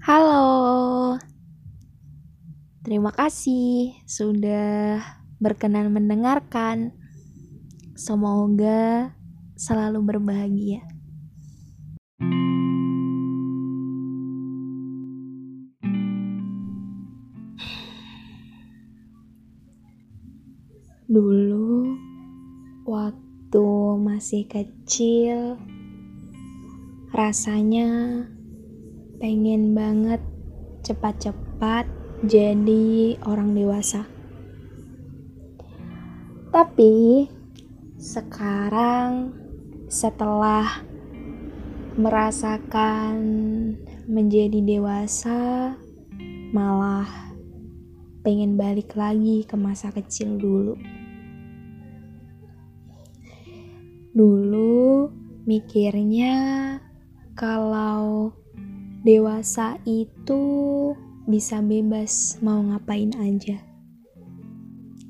[0.00, 1.20] Halo,
[2.80, 4.96] terima kasih sudah
[5.36, 6.96] berkenan mendengarkan.
[8.00, 9.12] Semoga
[9.60, 10.80] selalu berbahagia.
[21.12, 21.92] Dulu,
[22.88, 23.68] waktu
[24.00, 25.60] masih kecil,
[27.12, 28.24] rasanya
[29.20, 30.24] pengen banget
[30.80, 31.84] cepat-cepat
[32.24, 34.08] jadi orang dewasa.
[36.48, 37.28] Tapi
[38.00, 39.36] sekarang
[39.92, 40.80] setelah
[42.00, 43.20] merasakan
[44.08, 45.76] menjadi dewasa,
[46.56, 47.06] malah
[48.24, 50.80] pengen balik lagi ke masa kecil dulu.
[54.16, 55.12] Dulu
[55.44, 56.36] mikirnya
[57.36, 58.32] kalau
[59.00, 60.42] dewasa itu
[61.24, 63.64] bisa bebas mau ngapain aja.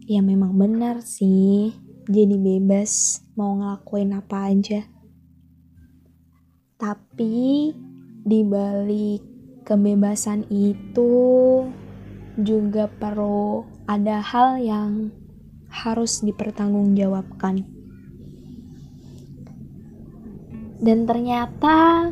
[0.07, 1.75] Ya memang benar sih,
[2.07, 4.87] jadi bebas mau ngelakuin apa aja.
[6.79, 7.71] Tapi
[8.23, 9.23] di balik
[9.67, 11.13] kebebasan itu
[12.39, 15.11] juga perlu ada hal yang
[15.71, 17.67] harus dipertanggungjawabkan.
[20.81, 22.11] Dan ternyata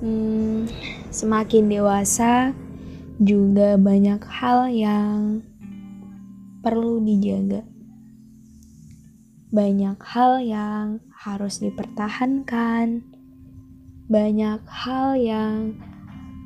[0.00, 0.66] hmm,
[1.12, 2.56] semakin dewasa
[3.20, 5.44] juga banyak hal yang
[6.64, 7.64] perlu dijaga.
[9.50, 13.04] Banyak hal yang harus dipertahankan.
[14.08, 15.76] Banyak hal yang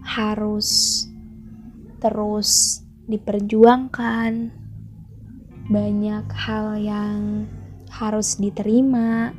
[0.02, 1.04] harus
[2.02, 4.50] terus diperjuangkan.
[5.70, 7.48] Banyak hal yang
[7.94, 9.30] harus diterima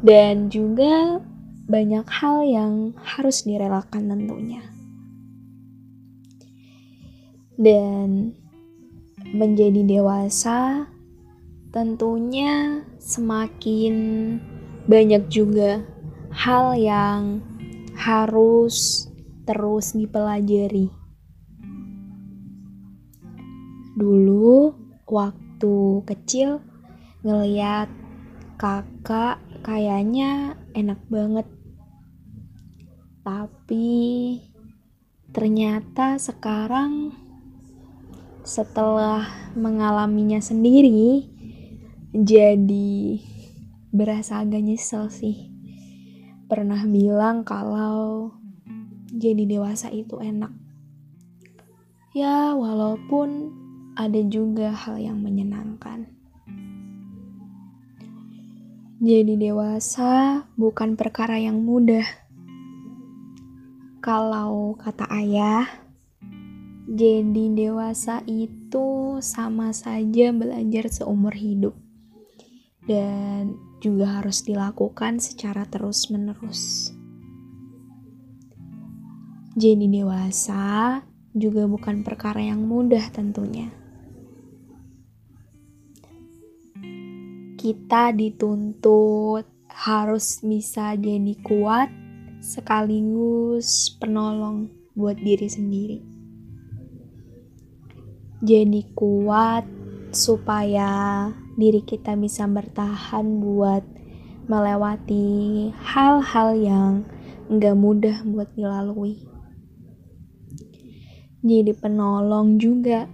[0.00, 1.20] dan juga
[1.68, 4.64] banyak hal yang harus direlakan tentunya.
[7.60, 8.32] Dan
[9.36, 10.88] menjadi dewasa
[11.68, 13.94] tentunya semakin
[14.88, 15.84] banyak juga
[16.32, 17.44] hal yang
[17.92, 19.04] harus
[19.44, 20.88] terus dipelajari.
[23.98, 24.72] Dulu
[25.04, 25.76] waktu
[26.08, 26.62] kecil
[27.26, 27.90] ngeliat
[28.56, 31.57] kakak kayaknya enak banget.
[33.28, 34.40] Tapi
[35.36, 37.12] ternyata sekarang
[38.40, 41.28] setelah mengalaminya sendiri
[42.16, 43.20] jadi
[43.92, 45.52] berasa agak nyesel sih.
[46.48, 48.32] Pernah bilang kalau
[49.12, 50.56] jadi dewasa itu enak.
[52.16, 53.52] Ya, walaupun
[53.92, 56.08] ada juga hal yang menyenangkan.
[59.04, 62.27] Jadi dewasa bukan perkara yang mudah.
[64.08, 65.68] Kalau kata ayah,
[66.88, 71.76] jadi dewasa itu sama saja belajar seumur hidup.
[72.88, 73.52] Dan
[73.84, 76.88] juga harus dilakukan secara terus-menerus.
[79.60, 81.04] Jadi dewasa
[81.36, 83.68] juga bukan perkara yang mudah tentunya.
[87.58, 92.07] kita dituntut harus bisa jadi kuat
[92.48, 96.00] sekaligus penolong buat diri sendiri.
[98.40, 99.68] Jadi kuat
[100.16, 101.28] supaya
[101.60, 103.84] diri kita bisa bertahan buat
[104.48, 106.92] melewati hal-hal yang
[107.52, 109.28] nggak mudah buat dilalui.
[111.44, 113.12] Jadi penolong juga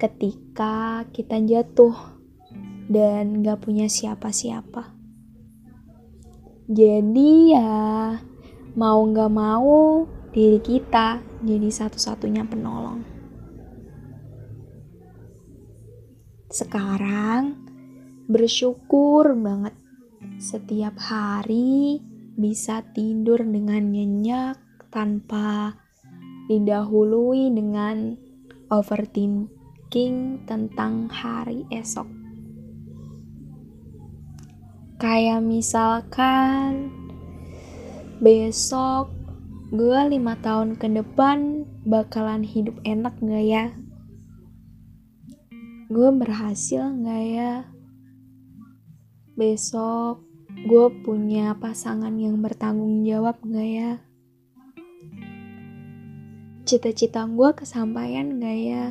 [0.00, 1.94] ketika kita jatuh
[2.90, 4.90] dan gak punya siapa-siapa.
[6.66, 8.18] Jadi ya
[8.74, 10.02] mau gak mau
[10.34, 13.06] diri kita jadi satu-satunya penolong.
[16.50, 17.54] Sekarang
[18.26, 19.74] bersyukur banget
[20.42, 22.02] setiap hari
[22.34, 24.58] bisa tidur dengan nyenyak
[24.90, 25.78] tanpa
[26.50, 28.18] didahului dengan
[28.74, 32.10] overthinking tentang hari esok.
[34.98, 37.03] Kayak misalkan
[38.24, 39.12] besok
[39.68, 43.64] gue lima tahun ke depan bakalan hidup enak gak ya?
[45.92, 47.68] Gue berhasil gak ya?
[49.36, 50.24] Besok
[50.64, 53.92] gue punya pasangan yang bertanggung jawab gak ya?
[56.64, 58.86] Cita-cita gue kesampaian gak ya?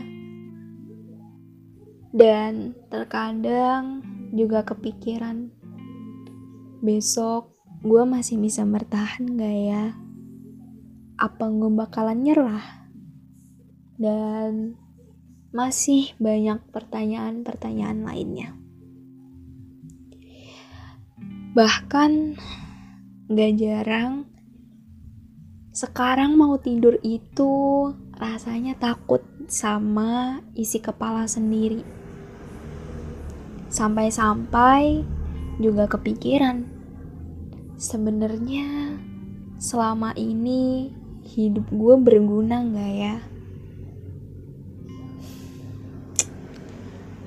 [2.14, 5.50] Dan terkadang juga kepikiran
[6.86, 7.53] besok
[7.84, 9.86] gue masih bisa bertahan gak ya?
[11.24, 12.66] apa gue bakalan nyerah?
[13.96, 14.76] Dan
[15.54, 18.50] masih banyak pertanyaan-pertanyaan lainnya.
[21.54, 22.12] Bahkan
[23.30, 24.28] gak jarang
[25.74, 31.82] sekarang mau tidur itu rasanya takut sama isi kepala sendiri.
[33.74, 35.02] Sampai-sampai
[35.58, 36.83] juga kepikiran
[37.84, 38.96] sebenarnya
[39.60, 40.88] selama ini
[41.28, 43.16] hidup gue berguna nggak ya?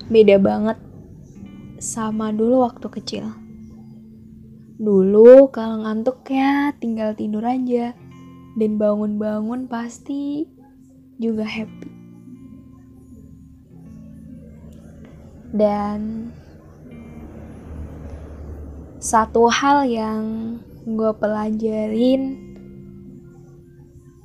[0.08, 0.80] Beda banget
[1.76, 3.36] sama dulu waktu kecil.
[4.80, 7.92] Dulu kalau ngantuk ya tinggal tidur aja
[8.56, 10.48] dan bangun-bangun pasti
[11.20, 11.92] juga happy.
[15.52, 16.32] Dan
[19.06, 20.22] satu hal yang
[20.82, 22.42] gue pelajarin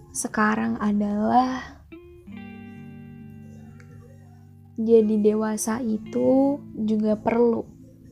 [0.10, 1.78] sekarang adalah
[4.82, 7.62] jadi dewasa itu juga perlu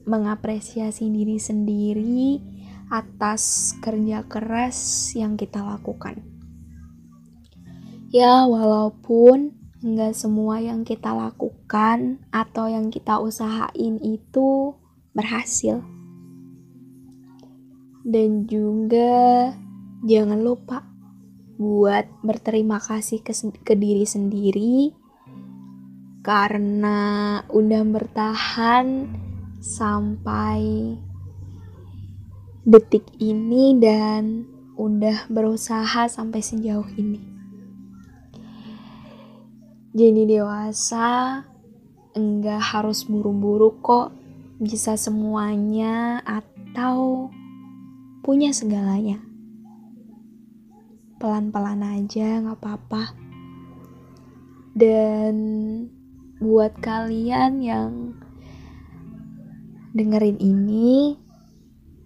[0.05, 2.37] mengapresiasi diri sendiri
[2.93, 6.21] atas kerja keras yang kita lakukan.
[8.13, 14.77] Ya, walaupun nggak semua yang kita lakukan atau yang kita usahain itu
[15.17, 15.81] berhasil
[18.09, 19.53] dan juga
[20.01, 20.81] jangan lupa
[21.61, 23.29] buat berterima kasih ke,
[23.61, 24.89] ke diri sendiri
[26.25, 29.05] karena udah bertahan
[29.61, 30.97] sampai
[32.65, 37.21] detik ini dan udah berusaha sampai sejauh ini.
[39.93, 41.43] Jadi dewasa
[42.15, 44.15] enggak harus buru-buru kok
[44.59, 47.27] bisa semuanya atau
[48.29, 49.17] punya segalanya.
[51.17, 53.17] Pelan-pelan aja, gak apa-apa.
[54.77, 55.33] Dan
[56.37, 58.13] buat kalian yang
[59.97, 61.17] dengerin ini,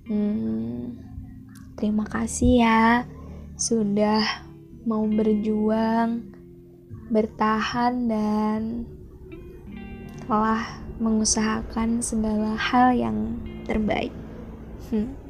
[0.07, 0.95] hmm,
[1.75, 3.03] terima kasih ya
[3.59, 4.23] sudah
[4.87, 6.23] mau berjuang,
[7.11, 8.87] bertahan, dan
[10.23, 14.15] telah mengusahakan segala hal yang terbaik.
[14.87, 15.22] Hmm.